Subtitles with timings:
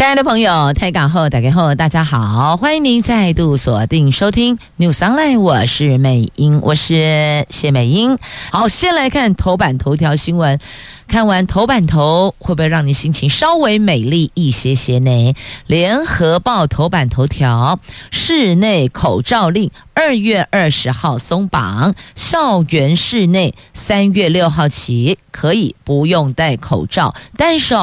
[0.00, 8.16] 亲爱的朋友，台港后打开后，大家好，欢迎您再度锁定收听 News Online，我是美英，我是谢美英。
[8.50, 10.58] 好，先来看头版头条新闻。
[11.06, 15.34] 看完头版头，会不会让你心情稍微美丽一些些呢？
[15.66, 17.78] 联合报头版头条：
[18.10, 27.74] 室内口罩令二月二十号松绑，校园室内三月六号起可以不用戴口罩，但是。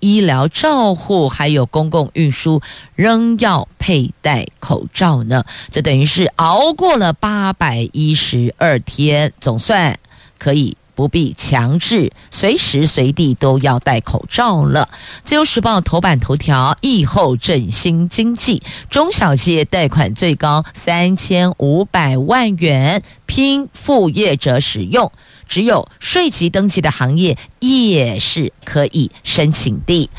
[0.00, 2.60] 医疗照护还有公共运输
[2.94, 9.98] 仍要佩戴口罩呢，这等于是熬过了八百一十二天，总算
[10.38, 14.88] 可以不必强制随时随地都要戴口罩了。
[15.24, 25.12] 自由时报头版头条：疫后振兴经济，中小企业贷款最高三千五百万元，拼副业者使用。
[25.46, 30.10] 只有税籍登记的行业也是可以申请的。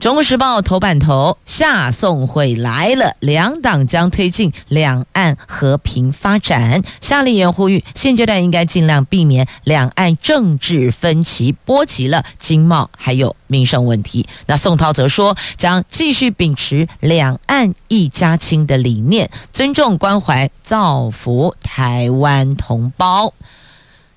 [0.00, 6.82] 中国时报头版头，夏送会来了，两党将推进两岸和平发展。
[7.00, 14.26] 夏立言呼吁，现阶段应该尽量避免两岸政治分歧波及了经贸还有民生问题。
[14.46, 23.32] 那宋涛则说，将继续秉持两岸一家亲的理念，尊重关怀，造福台湾同胞。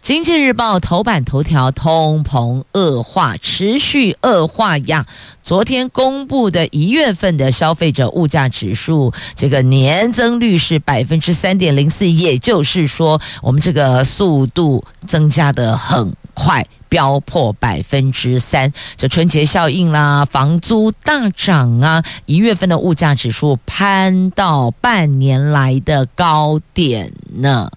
[0.07, 5.05] 经济日报头版头条：通膨恶化，持续恶化呀！
[5.43, 18.71] 昨天公布的一月份的消费者物价指数，这个年增率是百分之三点零四，也就是说，我们这个速度增加得很快，飙破百分之三。
[18.95, 27.69] 这春节效应啦，房租大涨啊，一月份的物价指数攀到半年来的高点呢。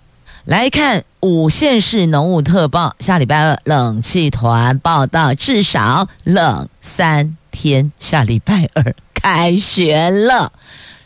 [0.44, 7.92] 来看五县市浓雾特报，下礼拜二冷气团报到，至少冷三天。
[7.98, 10.52] 下礼拜二开学了。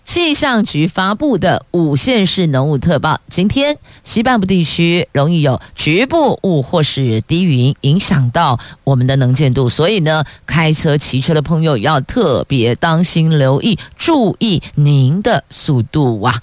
[0.05, 16.41] 气象局发布的五县市浓雾特报，今天西半部地区容易有局部雾或是低云，影响到我们的能见度，所以呢，开车骑车的朋友要特别当心，留意，注意您的速度哇！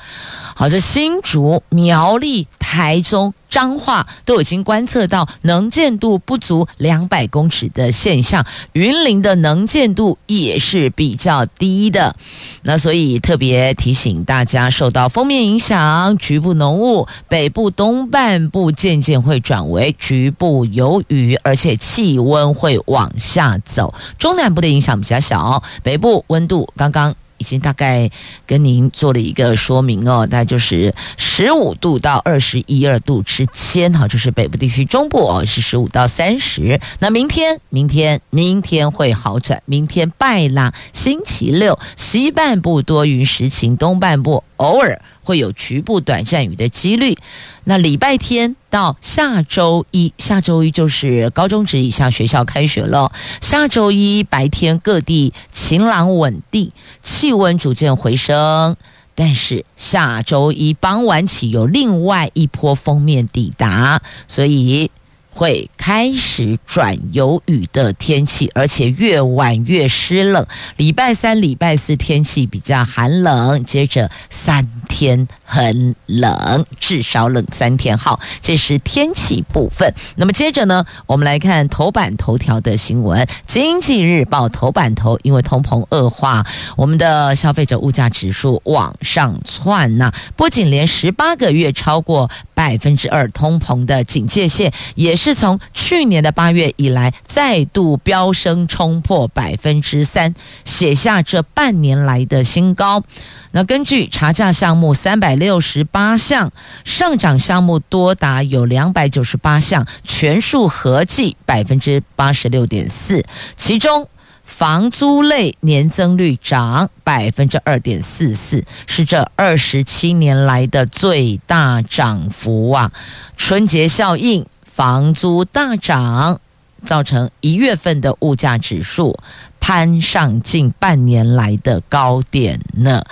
[0.55, 3.33] 好，这新竹、苗栗、台中。
[3.51, 12.15] 彰化都已经观测到能见度不足两百公尺的现象，云林的能见度也是比较低的。
[12.63, 23.93] 那所以特别提醒大家，受到锋面影响，局部浓雾，北部东半部渐渐会转为局部有雨，而且气温会往下走。
[24.17, 27.13] 中南部的影响比较小，北部温度刚刚。
[27.41, 28.07] 已经大概
[28.45, 36.79] 跟您做了一个说明哦，那就是十五度到二十一二度之间，哈，就是北部地区，中部哦是十五到三十。
[36.99, 39.63] 那明天，明天，明天会好转。
[39.65, 45.01] 明天拜啦，星期六，西半部多云时晴，东半部偶尔。
[45.23, 47.17] 会有局部短暂雨的几率。
[47.63, 53.11] 那礼拜天到下周一，下周一就是高中职以下学校开学了。
[53.39, 56.71] 下周一白天各地晴朗稳定，
[57.01, 58.75] 气温逐渐回升。
[59.15, 64.90] 但是下周一傍晚起有另外一波锋面抵达，所以。
[65.33, 70.45] 会开始转有雨的天气，而且越晚越湿冷。
[70.77, 77.97] 礼拜三、礼拜四天气比较寒冷，接着三天很冷，至少冷三天。
[77.97, 79.93] 好，这是天气部分。
[80.15, 83.27] 那么接着呢，我们来看头版头条的新闻。
[83.45, 86.45] 经济日报头版头，因为通膨恶化，
[86.77, 100.33] 我们的消费者物价指数往上窜呐，不仅连十八个月超过百分之二通膨的警戒线，也是从去年的八月以来再度飙升，冲破百分之三，
[100.63, 103.03] 写下这半年来的新高。
[103.51, 106.53] 那根据查价项目三百六十八项，
[106.85, 113.25] 上涨项目多达有两百九十八项，全数合计百分之八十六点四，
[113.57, 114.07] 其中。
[114.43, 122.91] 房租类年增率涨百分之二点四四，是这二十七年来的最大涨幅啊！
[123.37, 126.41] 春节效应，房租大涨，
[126.83, 129.17] 造成一月份的物价指数
[129.61, 133.03] 攀上近半年来的高点呢。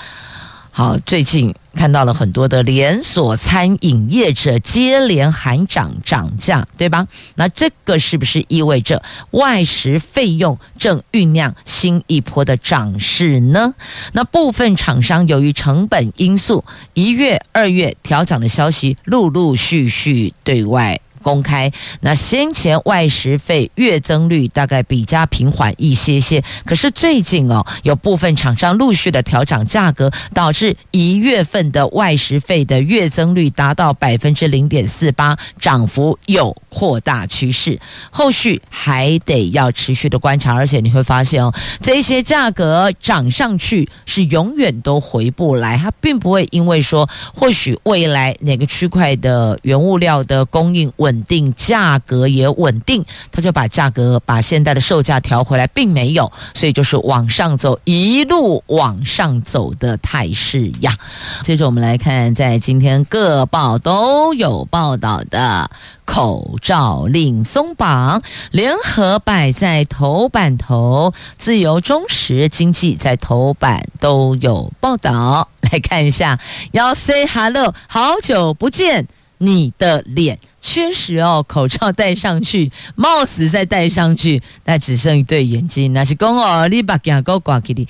[0.72, 7.08] 好，最近看到了很多的连锁餐饮业者接连喊涨涨价，对吧？
[7.36, 13.74] 那这个是不是意味着外食费用正酝酿新一波的涨势呢？
[14.14, 16.64] 那部分厂商由于成本因素，
[16.94, 21.02] 一月、二月调涨的消息陆陆续续对外。
[21.22, 21.72] 公开，
[22.02, 37.80] 那先前外食费月增率大概比较平缓一些些，可是最近哦，有部分厂商陆续的调涨价格，导致一月份的外食费的月增率达到百分之零点四八，涨幅有扩大趋势，
[38.10, 51.09] 后续还得要持续的观察，而且你会发现哦，这些价格涨上去是永远都回不来，它并不会因为说或许未来哪个区块的原物料的供应稳。
[51.10, 60.96] 稳定价格也稳定，他就把价格把现在的售价调回来，并没有，所以就是往上走，一路往上走的态势呀。
[61.42, 65.72] 接着我们来看，在今天各报都有报道的
[66.06, 68.22] 口罩令松绑，
[68.52, 75.50] 联合摆在头版头，自由、中时、经济在头版都有报道。
[75.72, 76.40] 来看一下，
[76.72, 79.08] 要 say hello，好久不见。
[79.40, 85.92] 你的脸确实哦，口罩戴上去，帽子再戴上去，那只剩一对眼睛。
[85.94, 87.88] 那是公哦，你把牙膏挂给你。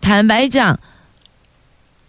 [0.00, 0.78] 坦白讲，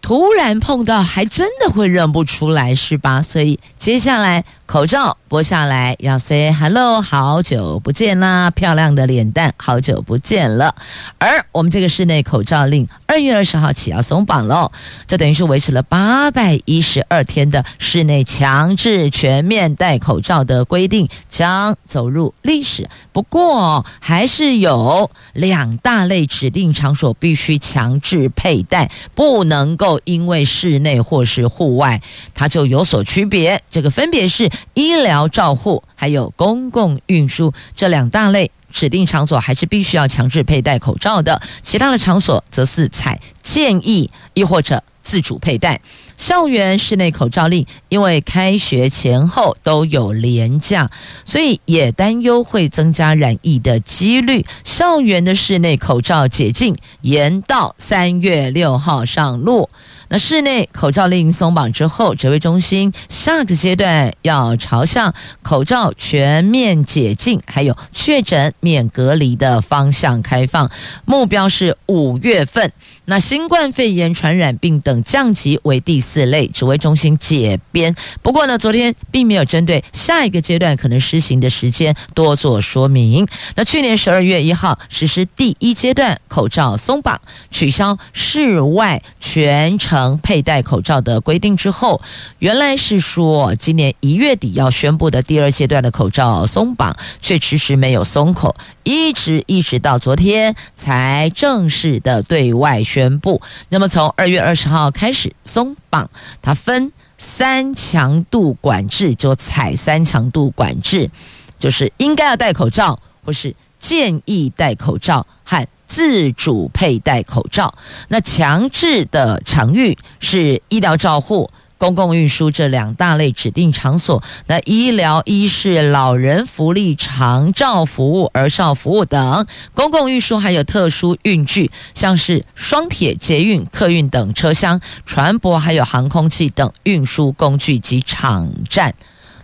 [0.02, 3.22] 突然碰到，还真的会认不出来，是吧？
[3.22, 4.44] 所以接下来。
[4.70, 10.76] 口罩剥下来要 say hello，好久不见啦，漂亮的脸蛋，好久不见了。
[11.18, 14.72] 而我们这个室内口罩令二月二十号起要松绑喽，
[15.08, 22.88] 这等于是维持了八百一十二天的室内强制全面戴口罩的规定将走入历史。
[23.12, 32.00] 不过还是有两大类指定场所必须强制佩戴，不能够因为室内或是户外
[32.36, 33.64] 它就有所区别。
[33.70, 34.50] 这个分别是。
[34.74, 45.82] 医疗照护还有公共运输这两大类指定场所还是必须要强制佩戴口罩的，其他的场所则是采建议，亦或者自主佩戴。
[46.18, 50.90] 校园室内口罩令，因为开学前后都有连假，
[51.24, 54.46] 所以也担忧会增加染疫的几率。
[54.64, 59.70] 校园的室内口罩解禁延到三月六号上路。
[60.12, 65.14] 那室内口罩令松绑之后，指挥中心下个阶段要朝向
[65.44, 70.70] 口罩全面解禁，还有确诊免隔离的方向开放，
[71.06, 72.72] 目标是五月份。
[73.10, 77.96] 那新冠肺炎传染病等降级为第四类，指挥中心解编。
[78.22, 83.28] 不过呢，昨天并没有针对下一个阶段可能施行的时间多做说明。
[83.56, 87.20] 那去年十二月一号实施第一阶段口罩松绑，
[87.50, 92.00] 取消室外全程佩戴口罩的规定之后，
[92.38, 102.99] 原来是说今年一月底要宣布的第二阶段的口罩松绑，却迟迟没有松口，一直一直到昨天才正式的对外宣。
[103.00, 106.10] 全部，那么从二月二十号开始松绑，
[106.42, 111.10] 它分三强度管制，就采三强度管制，
[111.58, 117.74] 就是应该要戴口罩，或是建议戴口罩和自主佩戴口罩。
[118.10, 121.50] 那强制的场域是医疗照护。
[121.80, 138.94] 公共运输这两大类指定场所，那医疗、医事、老人福利、长照服务、儿少服务等公共运输，还有特殊运具，像是双铁、捷运、客运等车厢、船舶，还有航空器等运输工具及场站，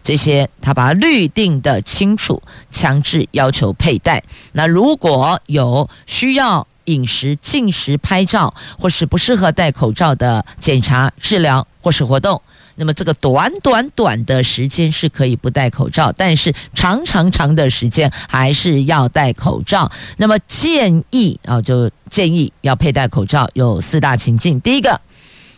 [0.03, 4.21] 这些他把它律定的清楚，强制要求佩戴。
[4.51, 11.65] 那如果有需要饮食、进食、拍照，或是不适合戴口罩的检查、治疗。
[11.86, 12.42] 或是活动，
[12.77, 19.92] 那么这个短短短的时间是可以不戴口罩，但是长长长的时间还是要戴口罩。
[20.18, 25.00] 那么建议啊，就建议要佩戴口罩，有四大情境：第一个，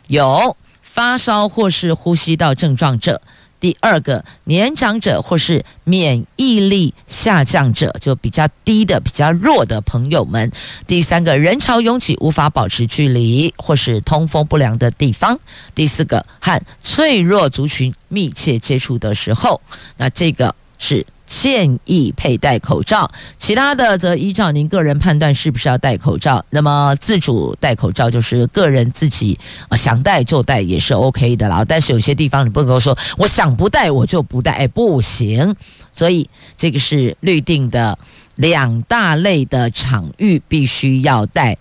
[0.10, 3.22] 有发烧或是呼吸道症状者。
[3.60, 10.50] 第二个，年长者或是免疫力下降者，就比较低的、比较弱的朋友们；
[10.86, 15.36] 第三个，人潮拥挤无法保持距离或是通风不良的地方；
[15.74, 19.62] 第四个，和脆弱族群密切接触的时候，
[19.98, 21.06] 那这个是。
[21.28, 26.44] 建议佩戴口罩，其他的则依照您个人判断是不是要戴口罩。
[26.50, 29.38] 那么自主戴口罩就是个人自己
[29.74, 31.64] 想戴就戴也是 OK 的啦。
[31.64, 35.56] 但是有些地方你不能够说我想不戴我就不戴，哎，不行。
[35.92, 37.98] 所以这个是律定的
[38.36, 41.58] 两大类的场域必须要戴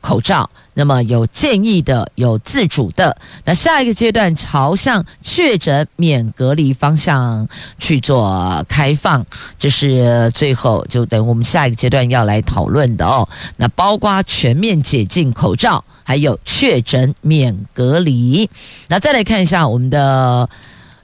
[0.00, 0.48] 口罩。
[0.74, 3.14] 那么有建议的，有自主的。
[3.44, 7.46] 那下一个阶段朝向确诊免隔离方向
[7.78, 9.26] 去做开放，
[9.58, 13.28] 这是最后就等我们下一个阶段要来讨论的哦。
[13.56, 18.48] 那包括全面解禁口罩，还有确诊免隔离。
[18.88, 20.48] 那再来看一下我们的。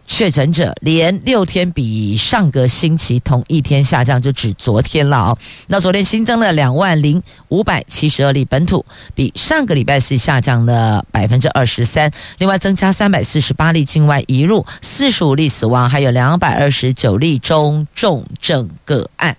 [0.07, 5.39] 确诊者连六天比上个星期同一天下降，就指昨天了哦。
[5.67, 8.85] 那昨天新增了两万零五百七十二例本土，
[9.15, 12.11] 比上个礼拜四下降了百分之二十三。
[12.39, 19.37] 另外增加三百四十八例境外移入，四十五例死亡，还有两百二十九例中重症个案。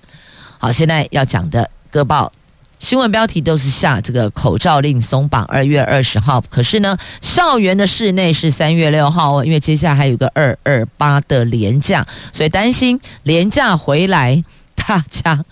[0.59, 2.31] 好，现在要讲的各报。
[2.79, 6.41] 新闻标题都是下这个口罩令松绑，二月二十号。
[6.49, 14.43] 可是呢，校园的室内是三月六号哦，因为接下来还有个二二八的连假，所以担心连假回来，
[14.75, 15.43] 大家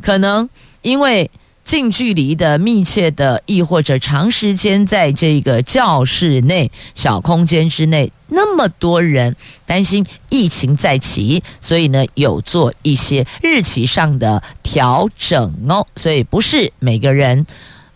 [0.00, 0.48] 可能
[0.82, 1.30] 因为。
[1.64, 15.84] 近距离的、密切的，亦或者长时间在这个教室内小空间之内，那么多人担心疫情再起，所以呢，有做一些日期上的调整哦。
[15.96, 17.46] 所以不是每个人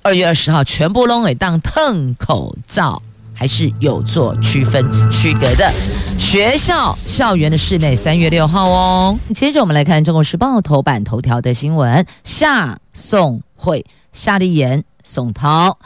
[0.02, 3.02] 二月二十号全部拢会当褪口罩，
[3.34, 5.70] 还是有做区分区隔的。
[6.18, 9.18] 学校校园的室内三月六号哦。
[9.34, 13.42] 接着我们来看《中国时报》头版头条的新闻：下送。
[13.58, 13.84] 会。
[14.12, 15.78] 夏立言、宋涛，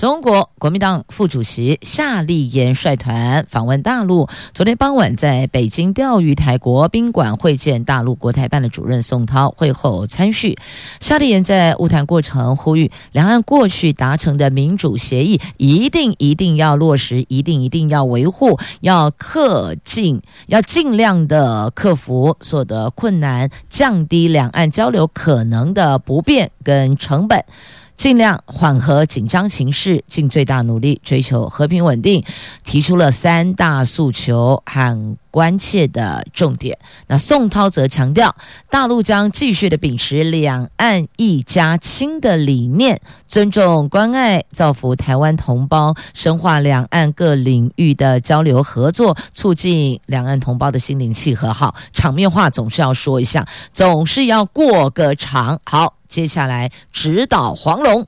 [0.00, 4.30] 中国国民党副主席夏立言率团访问大陆。
[4.54, 10.56] 昨天傍晚在北京钓鱼台国宾馆会见大陆国台办的主任宋涛，会后参叙。
[11.00, 27.44] 夏立言在晤谈过程呼吁，两岸过去达成的民主协议一定一定要落实，一定一定要维护，要克尽，要尽量的克服所得困难，降低两岸交流可能的不便跟成本。
[28.00, 32.24] 尽量缓和紧张情势，尽最大努力追求和平稳定，
[32.64, 36.78] 提出了三大诉求和关切的重点。
[37.08, 38.34] 那宋涛则强调，
[38.70, 51.52] 大陆将继续的秉持两岸一家亲的理念，尊重关爱造福台湾同胞，深化两岸各领域的交流合作，促进两岸同胞的心灵契合。
[51.52, 55.60] 好，场面话总是要说一下，总是要过个场。
[55.66, 55.99] 好。
[56.10, 58.06] 接下来指导黄龙，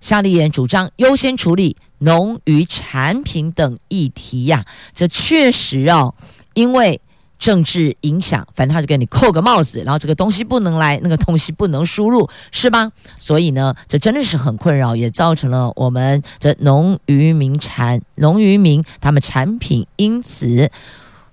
[0.00, 4.64] 夏立言主张优先处理农渔产品等议题呀、
[4.94, 6.14] 这确实哦，
[6.54, 7.00] 因为
[7.36, 12.90] 政治影响，反正他就给你扣个帽子，然后这个东西不能来，那个东西不能输入，是吧？
[13.18, 20.70] 所以呢，这真的是很困扰，也造成了我们这农渔民产农渔民他们产品因此。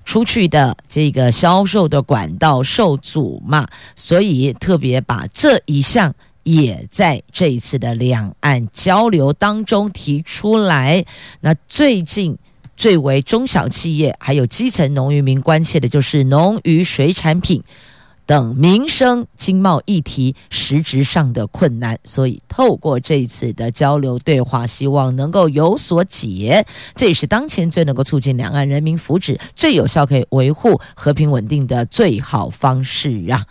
[0.04, 11.06] 出去的这个销售的管道受阻嘛，所以特别把这一项也在这一次的两岸交流当中提出来。
[11.42, 12.38] 那最近
[12.76, 17.64] 最为中小企业还有基层农渔民关切的就是农渔水产品。
[18.32, 26.66] 等民生经贸议题实质上的困难，所以透过这一次的交流对话，希望能够有所解。
[26.96, 33.46] 这也是当前最能够促进两岸人民福祉、最有效可以维护和平稳定的最好方式啊！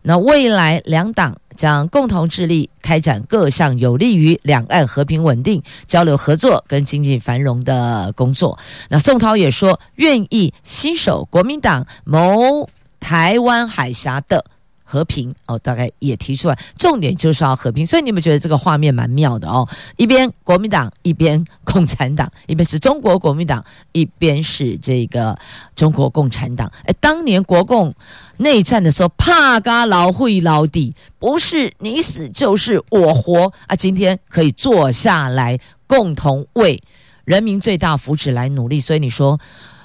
[0.00, 8.58] 那未来两党将共同致力开展各项有利于两岸和平稳定、交流合作跟经济繁荣的工作。
[8.88, 12.70] 那宋涛也说，愿意携手国民党谋。
[13.02, 14.44] 台湾海峡的
[14.84, 17.84] 和平哦，大概也提出来，重点就是要和平。
[17.84, 25.36] 所以你们觉得这个画面蛮妙的哦，一边国民党，一边共产党， 一边是中国国民党，一边是这个
[25.74, 26.70] 中国共产党。
[26.84, 27.92] 哎，当年国共
[28.36, 33.74] 内战的时候，怕嘎老会老底，不是你死就是我活啊！
[33.74, 36.80] 今天可以坐下来，共同为
[37.24, 38.78] 人民最大福祉来努力。
[38.78, 39.40] 所以你说。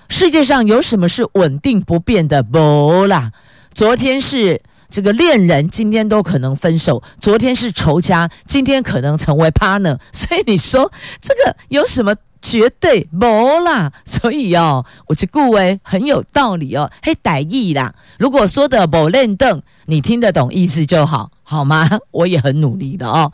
[0.09, 2.41] 世界上有什么是稳定不变的？
[2.41, 3.31] 不啦，
[3.73, 9.99] 昨天是这个恋人，今天都可能分手；昨天是仇家，今天可能成为 partner。
[10.11, 13.03] 所以你说这个有什么绝对？
[13.03, 13.25] 不
[13.59, 16.89] 啦，所以哦，我这顾为很有道理哦。
[17.03, 21.89] 嘿，歹意啦，如果说的不认凳，你听得懂意思就好，好吗？
[22.11, 23.33] 我也很努力的哦。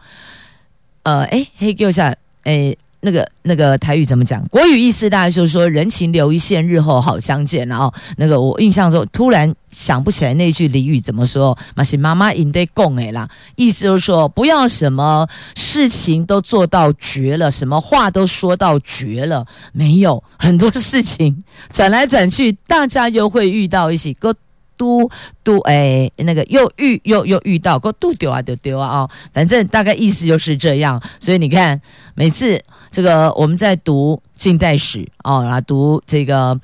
[1.03, 2.75] 呃，哎，嘿，给我下，哎。
[3.05, 4.41] 那个那个台语怎么讲？
[4.47, 7.67] 国语意思大概就是说人情留一线，日后好相见。
[7.67, 21.43] 然后那个我印象中突然想不起来那句俚语怎么说，嘛是妈妈应得讲诶啦，意思就是说不要什么事情都做到绝了，什么话都说到绝了，没有很多事情
[21.73, 24.33] 转来转去，大家又会遇到一起个
[24.75, 25.09] 都
[25.43, 31.01] 都哎，那个又遇又又遇到，过都丢啊丢丢啊哦，反正大概意思就是这样。
[31.19, 31.79] 所以你看，
[32.15, 32.59] 每次
[32.93, 36.57] 这个我们在读近代史哦，来读这个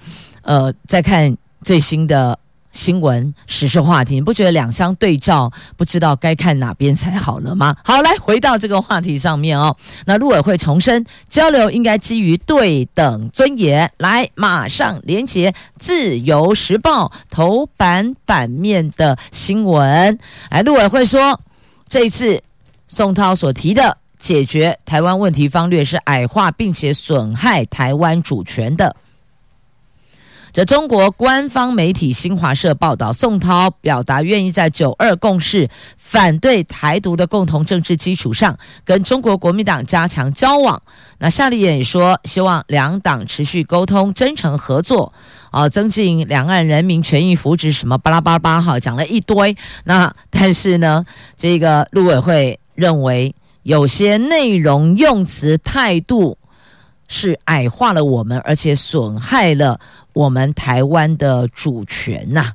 [0.44, 2.40] 呃，再看最新的。
[2.72, 7.76] 新闻时事话题，你不觉得两相对照，不知道该看哪边才好了吗？
[7.84, 9.76] 好，来回到这个话题上面哦。
[10.06, 13.92] 那陆委会重申，交流应该基于对等尊严。
[13.98, 20.20] 来，马上连接《自由时报》头版版面的新闻。
[20.52, 21.42] 来，陆委会说，
[21.88, 22.40] 这一次
[22.88, 28.96] 宋涛所提的解决台湾问题方略是矮化并且损害台湾主权的。
[30.52, 40.82] 这中国官方媒体新华社报道，宋涛表达愿意在九二共识、反对台独的共同政治基础上，跟中国国民党加强交往。
[41.20, 45.14] 那夏立言也说，希望两党持续沟通、真诚合作，
[45.52, 49.56] 啊，增进两岸人民权益福祉，什么巴拉巴拉巴哈，讲了一堆。
[49.84, 51.06] 那但是呢，
[51.38, 53.36] 这个陆委会认为
[53.70, 56.36] 有些内容、用词、态度。
[57.12, 59.80] 是矮化了我们，而且损害了
[60.14, 62.52] 我们台湾的主权呐！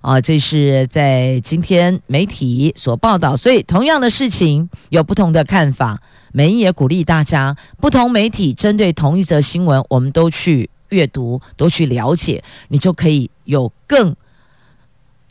[0.00, 6.00] 啊，这是在今天媒体所报道，所以同样的事情有不同的看法。
[6.30, 14.14] 美英也鼓励大家，不同媒体针对同一则新闻，我们都去阅读，都去了解，你就可以有更。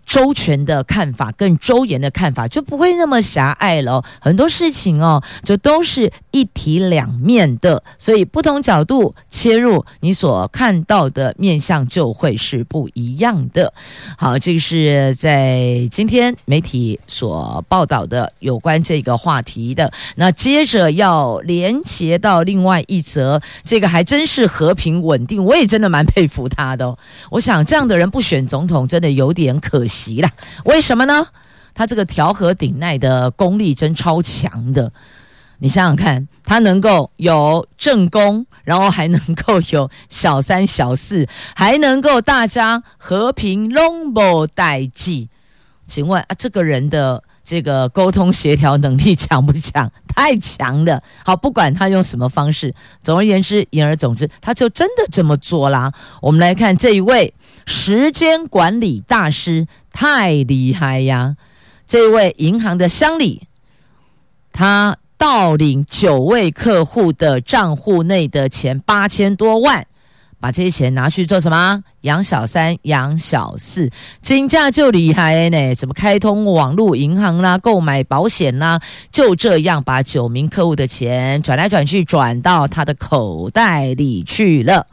[0.05, 4.03] 周全的看法，更周延的看法，就不会那么狭隘了。
[4.21, 13.73] 很多事情哦，就都是一体两面的，所以不同角度切入，你所看到的面相就会是不一样的。
[14.17, 19.91] 好，这个是在今天媒体所报道的有关这个话题的。
[20.15, 26.95] 那接着要连接到另外一则，这个还真是和平稳定，我也真的蛮佩服他的。
[27.31, 29.94] 我想这样的人不选总统，真的有点可惜。
[29.95, 30.29] 急了，
[30.65, 31.27] 为什么呢？
[31.73, 34.91] 他这个调和顶耐的功力真超强的，
[35.59, 45.29] 你想想看，他能够有正宫，然后还能够有小三小四，还能够大家和平拢无代际。
[45.87, 49.91] 请问啊，这个人的这个沟通协调能力强不强？
[50.07, 51.01] 太强了。
[51.25, 55.91] 好，不管他用什么方式，总而言之，言而总之，他就真的这么做啦。
[56.21, 57.33] 我们来看这一位。
[57.67, 59.65] 时间管理大师
[59.97, 61.37] 太厉害呀！
[61.87, 63.47] 这位银行的乡里，
[64.51, 69.87] 他盗领九位客户的账户内的钱八千多万，
[70.37, 71.81] 把这些钱拿去做什么？
[72.01, 73.89] 养小三、养小四，
[74.21, 75.73] 金价就厉害呢！
[75.73, 84.87] 什么开通网络银行啦、购买保险啦，就这样把九名客户的钱转来转去，转到他的口袋里去了。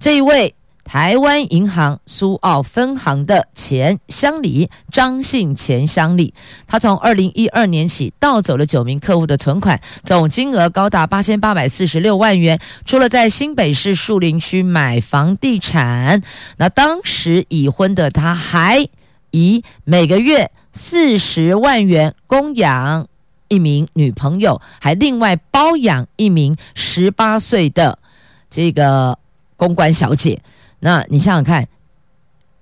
[0.00, 0.52] 这一位。
[0.92, 6.34] 台湾银行苏澳分行的前乡里张姓前乡里，
[6.66, 12.58] 他从二零一二年起盗走了九名客户的存款，总金额高达八千八百四十六万元。
[12.84, 16.22] 除了在新北市树林区买房地产，
[16.56, 18.88] 那当时已婚的他还
[19.30, 23.06] 以每个月四十万元供养
[23.46, 27.96] 一名女朋友，还另外包养一名十八岁的
[28.50, 29.16] 这个
[29.54, 30.42] 公关小姐。
[30.80, 31.68] 那你想想看，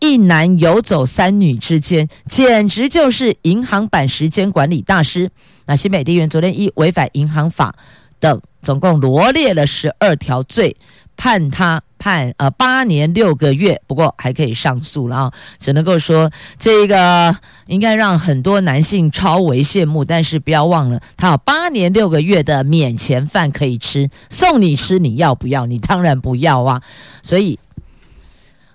[0.01, 5.31] 一男游走三女之间，简直就是银行版时间管理大师。
[5.67, 7.75] 那新北地院昨天一违反银行法
[8.21, 10.77] 等，总共罗列了十二条罪，
[11.17, 20.05] 判他判呃八年六个月，不过还可以上诉了啊，只能够说这个应该让很多男性超为羡慕。
[20.05, 25.67] 但是不要忘了，他有八年六个月的免钱饭可以吃，送你吃，你要不要？
[25.67, 26.83] 你当然不要啊，
[27.23, 27.59] 所以。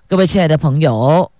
[0.06, 1.32] 各位亲爱的朋友，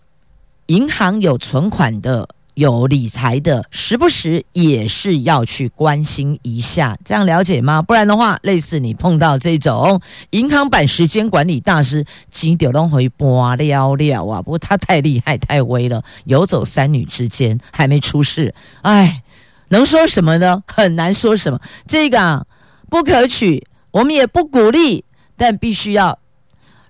[0.66, 7.83] 银行有存款的、有理财的，时不时也是要去关心一下，这样了解吗？
[7.83, 10.00] 不然的话，类似你碰到这种
[10.31, 14.40] 银行版时间管理大师，金丢都会拔了了啊！
[14.40, 19.22] 不过他太厉害、太威了，游走三女之间还没出事，哎，
[19.68, 20.62] 能说什么呢？
[20.66, 21.61] 很难说什么。
[21.87, 22.46] 这个啊，
[22.88, 25.05] 不可取，我们也不鼓励，
[25.37, 26.18] 但必须要。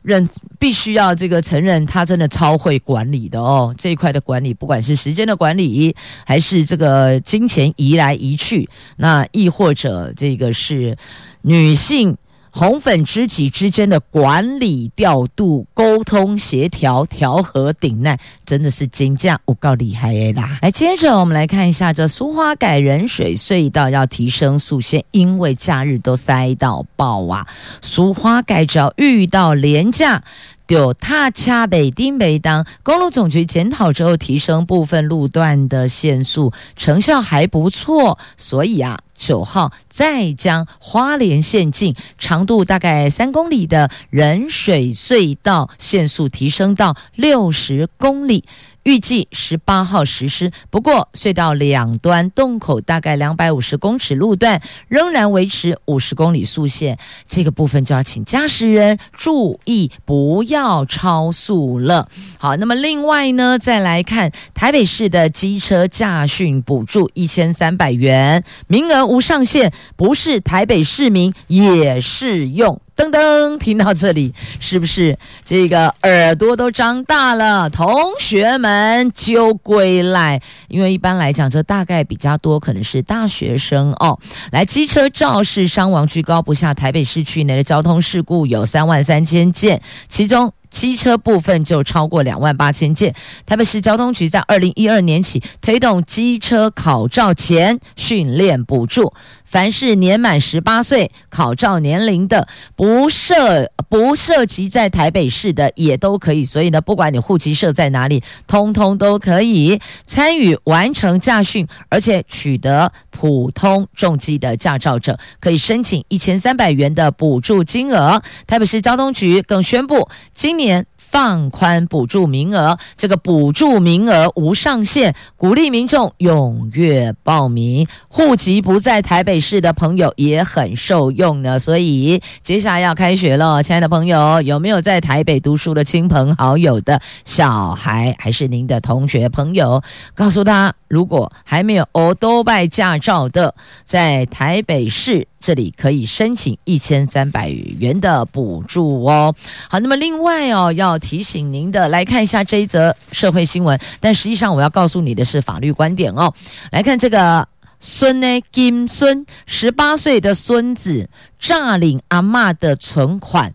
[0.04, 3.74] 认必须要这个承认，他真的超会管理的哦。
[3.76, 10.96] 这一块的管理，不管是时间的管理，还是这个金钱移来移去，那亦或者这个是
[11.42, 12.16] 女性。
[12.56, 20.56] 红粉知己之间的管理、调度、沟通、协调、调和、顶难，真的是金价我够厉害啦！
[20.62, 27.44] 来，接着我们来看一下这苏花改人水隧道要提升速线，因为假日都塞到爆啊！
[27.82, 30.22] 苏花改只要遇到连假，
[30.66, 38.18] 就他掐北丁北当公路总局检讨之后，提升部分路段的限速，成效还不错。
[38.36, 48.44] 所以啊，九号再将花莲县境长度大概三公里的人水隧道限速提升到六十公里。
[48.84, 62.08] 预计十八号实施，不过隧道两端洞口大概两百五十公尺路段仍然维持五十公里速限，这个部分就要请驾驶人注意不要超速了。
[62.38, 72.80] 好，那么另外呢，再来看台北市的机车驾训补助一千三百元，名额无上限，不是台北市民也适用。
[72.96, 77.68] 噔噔，听到这里，是不是这个耳朵都张大了？
[77.68, 84.18] 同学们就归来，因为一般来讲，这大概比较多，可能是大学生哦。
[84.52, 90.52] 来，机车肇事伤亡居高不下，台北市区内的交通事故有三万三千件，其中。
[90.74, 93.14] 机车部分就超过两万八千件。
[93.46, 106.44] 台北市交通局在二零一二年起推动机车考照前训练补助，凡是年满十八岁考照年龄的，不涉不涉及在台北市的也都可以。
[106.44, 118.20] 所以呢，不管你户籍设在哪里，通通都可以参与完成驾训，而且取得普通重机的驾照者，可以申请一千三百元的补助金额。
[118.48, 120.63] 台北市交通局更宣布，今年。
[120.64, 127.86] 年放宽补助名额，这个补助名额无上限，鼓励民众踊跃报名。
[128.08, 131.58] 户籍不在台北市的朋友也很受用呢。
[131.58, 139.82] 所以接下来要开学了，亲爱的朋友，有没有在台北读书的亲朋好友的小孩，还是您的同学朋友？
[140.14, 145.28] 告诉他，如果还没有欧多拜驾照的，在台北市。
[145.44, 149.34] 这里可以申请一千三百元的补助哦。
[149.68, 153.78] 好，那么另外哦，要提醒您的，来看一下这一则社会新闻。
[154.00, 156.32] 但实际上，我要告诉你的是法律观点哦。
[156.72, 157.46] 来看这个
[157.78, 163.52] 孙呢，金孙十八岁的孙子诈领阿嬷的存款，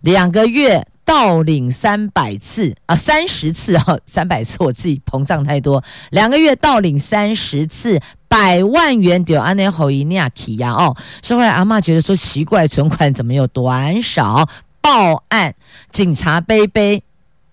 [0.00, 8.00] 两个月盗领三百次啊，三十次哦，三百次我自己膨胀太多，两个月盗领三十次。
[8.30, 14.48] 百万元丢安内侯伊尼亚提呀哦，是后来阿嬷觉得说奇怪，存款怎么有短少？
[14.80, 15.56] 报案，
[15.90, 17.02] 警察杯杯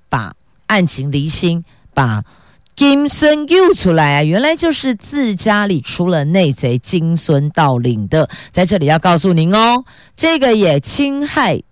[0.08, 0.34] 把
[0.68, 1.64] 案情厘清，
[1.96, 2.24] 把
[2.76, 8.30] 金孙揪出来啊，原来就是自家里出了内贼，金孙盗领的。
[8.52, 9.84] 在这里要告诉您哦，
[10.16, 11.64] 这个也侵害。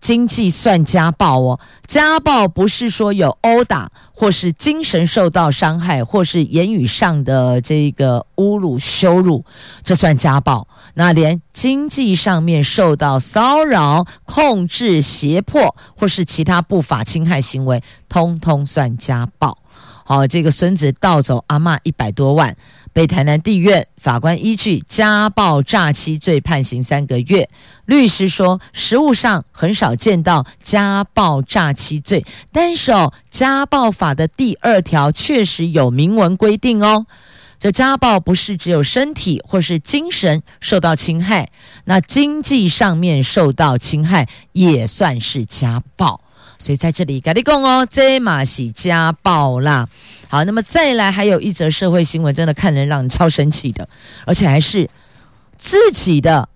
[0.00, 9.44] 经济算家暴哦，家暴不是说有殴打，或是精神受到伤害，或是言语上的这个侮辱羞辱，
[9.82, 10.66] 这算家暴。
[10.94, 19.58] 那连经济上面受到骚扰、控制、胁迫，或是其他不法侵害行为，通通算家暴。
[20.04, 22.56] 好，这个孙子盗走阿嬷一百多万。
[22.98, 27.48] 被台南地院法官依据家暴诈欺罪判刑三个月。
[27.86, 37.06] 律师说，实务上很少见到家暴诈欺罪，但是哦，家暴法的第二条确实有明文规定哦。
[37.60, 41.50] 这家暴不是只有身体或是精神受到侵害，
[41.84, 46.20] 那经济上面受到侵害也算是家暴。
[46.58, 49.88] 所以在这里跟你讲哦，这马是家暴啦。
[50.28, 53.88] 好，那么再来还有一则社会新闻，真的看人让人超生气的，
[54.26, 54.88] 而且还是
[55.56, 56.48] 自己的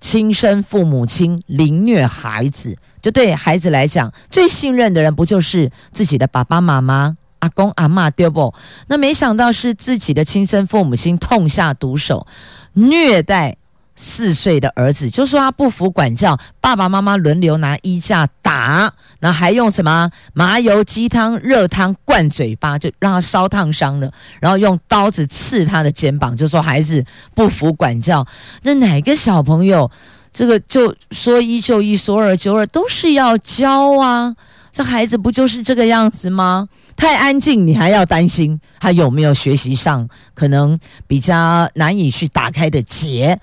[0.00, 2.76] 亲生父母亲凌虐孩子。
[3.00, 8.52] 就对孩子来讲，最信任的人不就是自己的爸爸妈妈、阿公阿嬷对不？
[8.88, 12.26] 那没想到是自己的亲生父母亲痛下毒手，
[12.72, 13.58] 虐待。
[14.00, 24.08] 四岁的儿子就说他不服管教，爸爸妈妈轮流拿衣架打，然后还用什么麻油鸡汤、热汤灌嘴巴，就让他烧烫伤了，
[24.40, 28.24] 然后用刀子刺他的肩膀，就说孩子不服管教。
[28.62, 29.90] 那哪个小朋友
[30.32, 34.36] 这个就说一就一，说二就二，都是要教啊？
[34.72, 36.68] 这孩子不就是这个样子吗？
[36.94, 43.40] 太安静，你还要担心他有没有学习上可能比较难以去打开的结。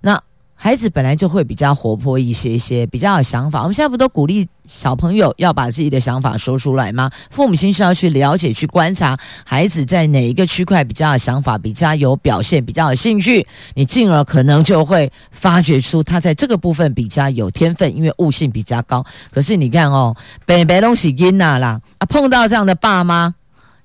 [0.00, 0.20] 那
[0.58, 3.60] 孩子本来就会比较活泼一些些，比较有想法。
[3.60, 7.10] 我们现在不都鼓励小朋友要把自己的想法说出来吗？
[7.30, 19.04] 父母亲是要去了解、去观察孩子在哪一个区块比较有想法、比较有表现、比较有兴趣，你进而可能就会发掘出他在这个部分比较有天分，因为悟性比较高。
[19.30, 23.34] 可是你看哦，北北东西囡呐啦啊，碰到这样的爸妈。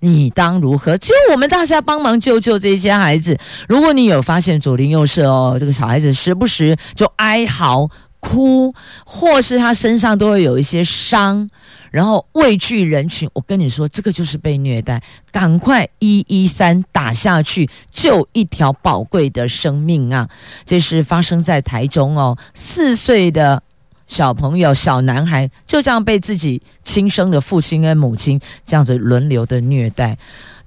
[0.02, 0.98] 你当如何？
[0.98, 3.38] 只有我们大家帮忙救救这些孩子。
[3.70, 8.74] 如果你有发现左邻右舍哦，这个小孩子时不时就哀嚎哭，
[9.06, 11.50] 或是他身上都会有一些伤，
[11.90, 13.30] 然后畏惧人群。
[13.34, 20.28] 我跟你说，这个就是被虐待，赶快一一三打下去，救一条宝贵的生命啊！
[20.66, 23.64] 这是发生在台中哦，四岁的
[24.06, 30.17] 小朋友小男孩就这样被自己亲生的父亲跟母亲这样子轮流的虐待。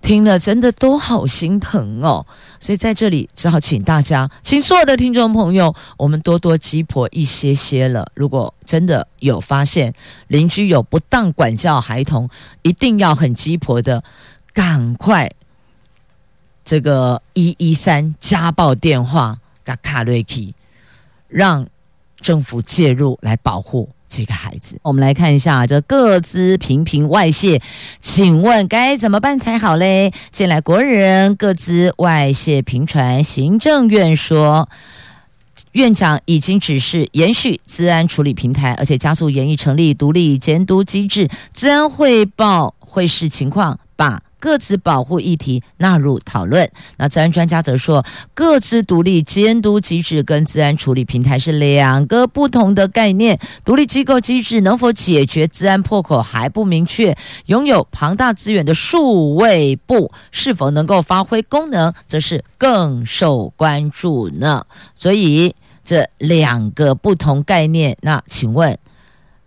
[0.01, 2.25] 听了真的都好心疼哦，
[2.61, 8.07] 所以在这里只好请大家，请所有的听众朋友，我们多多鸡婆一些些了。
[8.15, 9.93] 如果真的有发现
[10.29, 12.29] 邻居有不当管教孩童，
[12.63, 14.03] 一定要很鸡婆的，
[14.53, 15.31] 赶快
[16.65, 20.55] 这个一一三家暴电话给卡瑞奇，
[21.29, 21.67] 让
[22.21, 23.89] 政府介入来保护。
[24.17, 27.61] 这个孩子，我们来看一下这个资频频外泄，
[28.01, 30.13] 请问该怎么办才好嘞？
[30.31, 34.69] 近来国人个资外泄频传，行政院说，
[35.73, 44.23] 院长已经指示延续资安处理平台，而且加速研议成立独立监督机制，资安汇报会视情况把。
[44.45, 46.71] 各自保护议题纳入讨论。
[46.99, 48.05] 那资安专家则说，
[48.35, 53.41] 各自独立监督机制跟资安处理平台是两个不同的概念。
[53.65, 57.17] 独立机构机制能否解决资安破口还不明确。
[57.47, 64.67] 拥有庞大资源的数位部是否能够发挥功能，则是更受关注呢？
[64.95, 68.77] 所以这两个不同概念，那请问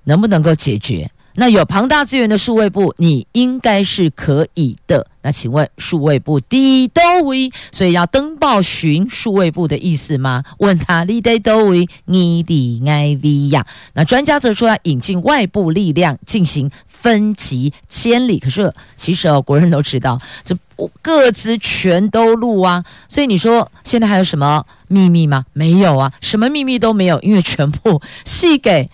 [0.05, 1.11] 能不能够解决？
[1.39, 5.05] 那有庞大资源的数位部，你应该是可以的。
[5.21, 10.43] 那请问数位部的都位，所以要登报询数位部的意思吗？
[10.57, 13.63] 问他你得都位，你的 IV 呀？
[13.93, 18.39] 那专家则说要引进外部力量进行分级监理。
[18.39, 20.57] 可是其实哦，国人都知道，这
[21.03, 22.83] 各自全都录啊。
[23.07, 25.45] 所以你说现在还有什么秘密吗？
[25.53, 28.89] 没有啊，什么秘密都没有，因为全部系给。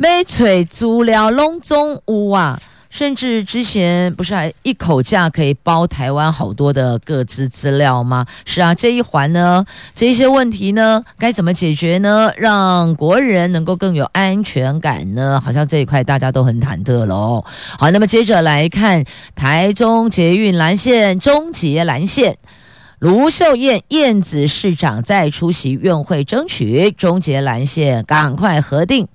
[0.00, 8.24] 没吹足了笼中屋啊，甚至之前不是还一口价可以包台湾好多的各资资料吗？
[8.44, 9.64] 是啊，这一环呢，
[9.96, 12.32] 这些问题呢，该怎么解决呢？
[12.36, 15.40] 让国人能够更有安全感呢？
[15.44, 17.44] 好像这一块大家都很忐忑喽。
[17.76, 22.38] 好，那么接着来看台中捷运蓝线终捷蓝线，
[23.00, 29.08] 卢秀燕燕子市长在出席院会，争取终捷蓝线赶快核定。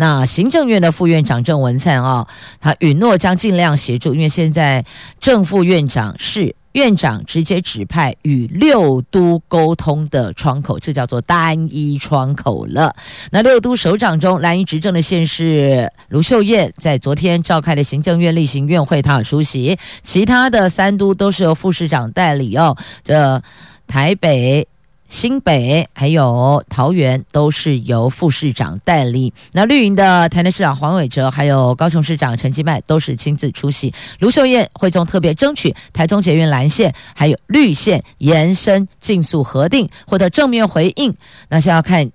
[0.00, 2.26] 那行政院的副院长郑文灿啊，
[2.58, 4.82] 他允诺将尽量协助，因为现在
[5.20, 12.96] 正副院长是院长直接指派与六都沟通的窗口，这叫做单一窗口了。
[13.30, 22.74] 那六都首长中，蓝营执政的县市卢秀燕在昨天召开的行政院例行院会，他有出席；其他的三都都是由副市长代理哦。
[23.04, 23.42] 这
[23.86, 24.66] 台北。
[25.10, 29.30] 新北还有桃园都是由副市长代理。
[29.52, 33.92] 那绿营的台南市长黄伟哲，还有高雄市长陈其迈都是亲自出席。
[34.20, 41.12] 卢秀燕会中特别争取台中捷运蓝线还有绿线延伸，竞速核定，获得正面回应。
[41.48, 42.08] 那先要看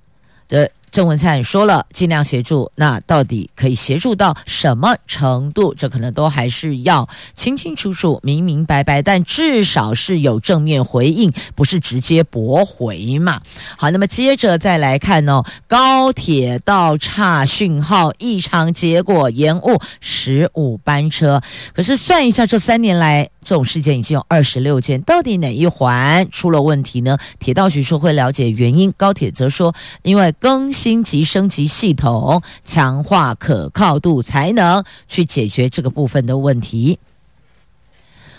[0.48, 0.68] 这。
[0.96, 2.72] 郑文灿说了，尽量协助。
[2.74, 5.76] 那到底可以协助到什么程度？
[5.76, 9.02] 这可能都还是要清清楚楚、明明白白。
[9.02, 13.42] 但至少是有正面回应，不是直接驳回嘛。
[13.76, 21.42] 好，那么接着再来看哦，高铁道岔讯号异常，结果延误十五班车。
[21.74, 23.30] 可是算一下，这三年来。
[23.46, 27.18] 这种事件已经有二十六件，到底哪一环出了问题呢？
[27.40, 36.98] 铁道局说会了解原因，高铁则说因为更新及升级系统，强化可靠度，才能去解决这个部分的问题。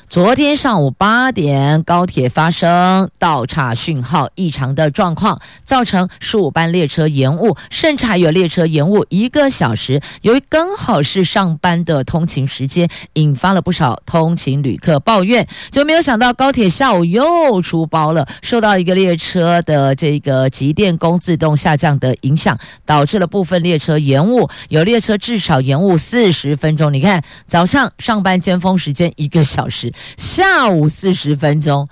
[0.08, 10.00] 昨天上午八点，高铁发生道岔讯号异常的状况，造成十五班列车延误，甚至还有列车延误一个小时。
[10.22, 15.46] 由于刚好是上班的通勤时间，引发了不少通勤旅客抱怨。
[15.72, 26.92] 就没有想到高铁下午又出包了，受到一个列车的这个集电工自动下降的影响，导致了部分列车延误，有列车至少延误四十分钟。
[26.92, 29.92] 你看，早上上班尖峰时间一个小时。
[30.16, 31.88] 下午四十分钟，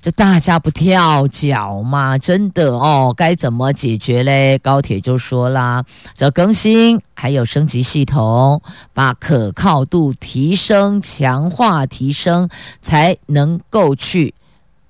[0.00, 2.16] 这大家不跳脚吗？
[2.16, 4.58] 真的哦，该怎么解决嘞？
[4.58, 12.48] 高铁就说啦，这更新还有升级系统，把可靠度提升、强化提升，
[12.80, 14.34] 才能够去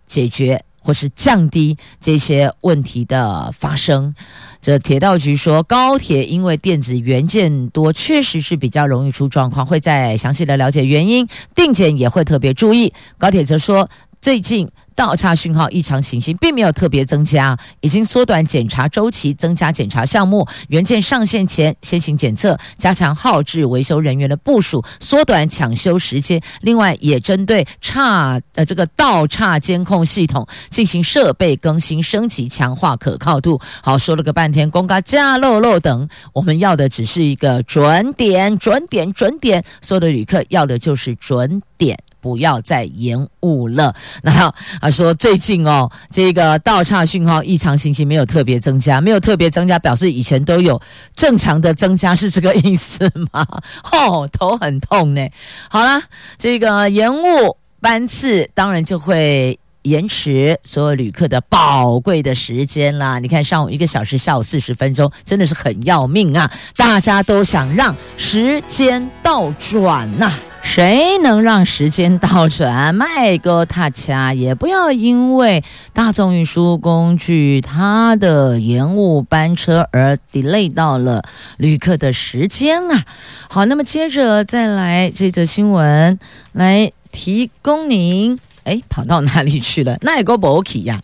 [0.06, 4.14] 解决或是降低这些问题的发生。
[4.62, 12.92] 这铁道局说，高铁因为电子元件多，确实是比较容易出状况，会再详细的了解原因，定检也会特别注意。
[13.18, 26.40] 高铁则说，最近倒岔讯号异常情形并没有特别增加，已经缩短检查周期，增加检查项目，元件上线前先行检测，加强号制维修人员的部署，缩短抢修时间。
[26.62, 33.60] 另外，也针对差呃这个倒岔监控系统进行设备更新升级，强化可靠度。
[33.82, 39.62] 好，说了个半天，公告加漏漏等，我们要的只是一个准点，准点，准点。
[39.82, 41.98] 所有的旅客要的就是准点。
[42.26, 43.94] 不要再延误了。
[44.24, 50.82] 那他说最近哦，这个倒岔讯号异常信息没有特别增加，没有特别增加，表示以前都有
[51.14, 53.46] 正常的增加，是这个意思吗？
[53.92, 55.24] 哦，头很痛呢。
[55.70, 56.02] 好了，
[56.36, 63.20] 这个延误班次当然就会延迟所有旅客的宝贵的时间啦。
[63.20, 66.50] 你看上午一个小时，下午四十分钟，真的是很要命啊！
[66.76, 70.32] 大家都想让时间倒转呐、
[70.66, 72.92] 谁能让时间倒转？
[72.94, 81.22] 迈哥他家也不要因为大众运输工具它的延误班车而 delay 到了
[81.56, 83.04] 旅客的时间啊！
[83.48, 86.18] 好，那么接着再来这则新闻
[86.52, 89.96] 来提供您，哎，跑到哪里去了？
[90.02, 91.00] 那也够不 OK 呀？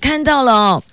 [0.00, 0.84] 看到了哦，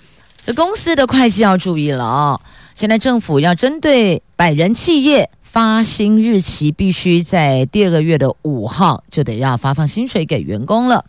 [0.42, 2.40] 这公司的会计要注意了哦。
[2.74, 5.30] 现在政府要针对百人企业。
[5.52, 11.04] 发薪日期必须在第二个月的五号，就得要发放薪水给员工了。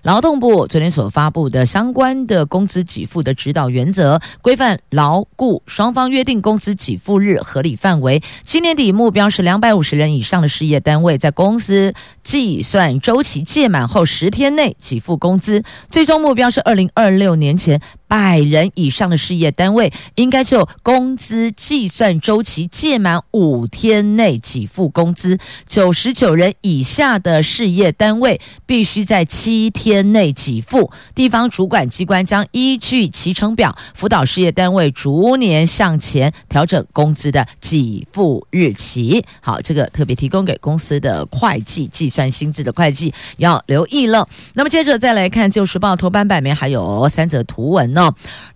[0.00, 8.22] 劳动部昨天所发布的相关的工资给付的指导原则，规范劳雇双方约定工资给付日合理范围。
[8.42, 15.62] 今年底目标是两百五十人以上的事业单位，在公司计算周期届满后十天内给付工资。
[15.90, 17.82] 最终目标是二零二六年前。
[18.10, 25.36] 百人以上的事业单位，应该就工资计算周期届满五天内给付工资；
[25.68, 30.90] 九十九人以下的事业单位，必须在七天内给付。
[31.14, 39.24] 地方主管机关将依据期程表，辅导事业单位逐年向前调整工资的给付日期。
[39.40, 44.28] 好，这个特别提供给公司的会计计算薪资的会计要留意了。
[44.54, 47.99] 那么接着再来看《旧时报》头版版面，还有三则图文呢。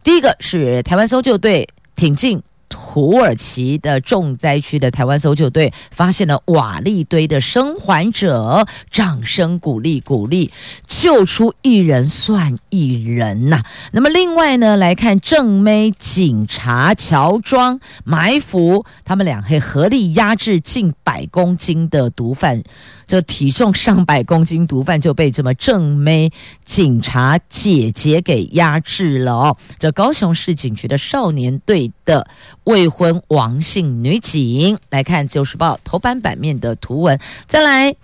[0.02, 2.42] 第一个是台湾搜救队挺进
[2.74, 10.50] 土耳其的重灾区的台湾搜救队发现了瓦砾堆的生还者，掌声鼓励鼓励，
[10.88, 22.64] 救出一人算一人呐、那么另外呢，来看正妹警察乔装埋伏，他们俩会合力压制近百公斤的毒贩。
[23.06, 26.32] 这体重上百公斤毒贩就被这么正妹
[26.64, 29.56] 警察姐姐给压制了哦。
[29.78, 32.26] 这高雄市警局的少年队的
[32.64, 37.94] 未婚王姓女警，来看《旧时报》头版版面的图文，再来。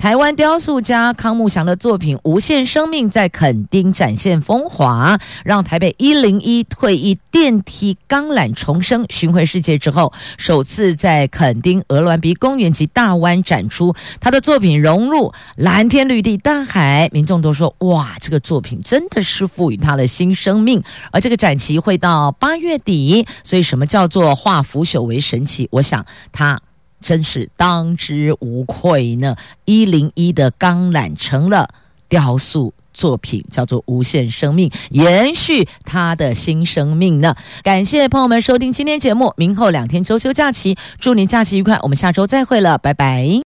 [0.00, 9.04] 台湾雕塑家康木祥的作品《无限生命》在垦丁展现风华，让台北一零一退役电梯钢缆重生。
[9.10, 20.82] 巡回世界之后，首次在垦丁鹅銮鼻公园及大湾展出他的作品，融入蓝天绿地大海，民众都说：哇，这个作品真的是赋予他的新生命。
[21.12, 25.68] 而这个展期会到八月底，所以什么叫做化腐朽为神奇？
[25.70, 26.58] 我想他。
[27.00, 29.36] 真是当之无愧呢！
[29.64, 31.68] 一零一的钢缆成了
[32.08, 37.34] 雕塑作品，叫做《无限生命》，延续他的新生命呢。
[37.62, 43.40] 感谢朋友们收听今天节目，明后两天周休假期，祝您假期愉快，我们下周再会了，拜拜。